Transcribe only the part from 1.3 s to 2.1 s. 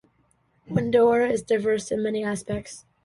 is diverse in